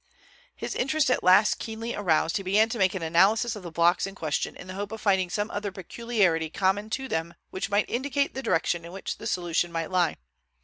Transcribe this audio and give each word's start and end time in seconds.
His 0.55 0.73
interest 0.73 1.11
at 1.11 1.23
last 1.23 1.59
keenly 1.59 1.93
aroused, 1.93 2.37
he 2.37 2.41
began 2.41 2.69
to 2.69 2.79
make 2.79 2.95
an 2.95 3.03
analysis 3.03 3.55
of 3.55 3.61
the 3.61 3.69
blocks 3.69 4.07
in 4.07 4.15
question 4.15 4.55
in 4.55 4.65
the 4.65 4.73
hope 4.73 4.91
of 4.91 4.99
finding 4.99 5.29
some 5.29 5.51
other 5.51 5.71
peculiarity 5.71 6.49
common 6.49 6.89
to 6.89 7.07
them 7.07 7.35
which 7.51 7.69
might 7.69 7.87
indicate 7.87 8.33
the 8.33 8.41
direction 8.41 8.83
in 8.83 8.93
which 8.93 9.19
the 9.19 9.27
solution 9.27 9.71
might 9.71 9.91
lie. 9.91 10.17